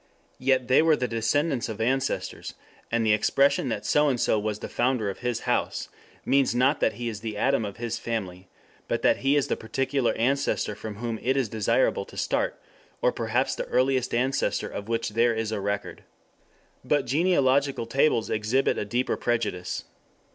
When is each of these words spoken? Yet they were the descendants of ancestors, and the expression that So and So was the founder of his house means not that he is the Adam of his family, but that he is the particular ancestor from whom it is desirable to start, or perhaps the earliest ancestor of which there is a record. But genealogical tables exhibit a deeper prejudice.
Yet 0.39 0.67
they 0.67 0.81
were 0.81 0.95
the 0.95 1.07
descendants 1.07 1.69
of 1.69 1.79
ancestors, 1.79 2.55
and 2.91 3.05
the 3.05 3.13
expression 3.13 3.69
that 3.69 3.85
So 3.85 4.09
and 4.09 4.19
So 4.19 4.39
was 4.39 4.57
the 4.57 4.67
founder 4.67 5.11
of 5.11 5.19
his 5.19 5.41
house 5.41 5.89
means 6.25 6.55
not 6.55 6.79
that 6.79 6.93
he 6.93 7.07
is 7.07 7.19
the 7.19 7.37
Adam 7.37 7.63
of 7.65 7.77
his 7.77 7.99
family, 7.99 8.47
but 8.87 9.03
that 9.03 9.17
he 9.17 9.35
is 9.35 9.45
the 9.47 9.55
particular 9.55 10.13
ancestor 10.13 10.73
from 10.73 10.95
whom 10.95 11.19
it 11.21 11.37
is 11.37 11.49
desirable 11.49 12.05
to 12.05 12.17
start, 12.17 12.59
or 12.99 13.11
perhaps 13.11 13.53
the 13.53 13.65
earliest 13.65 14.15
ancestor 14.15 14.67
of 14.69 14.89
which 14.89 15.09
there 15.09 15.35
is 15.35 15.51
a 15.51 15.61
record. 15.61 16.01
But 16.83 17.05
genealogical 17.05 17.85
tables 17.85 18.31
exhibit 18.31 18.79
a 18.79 18.85
deeper 18.85 19.17
prejudice. 19.17 19.83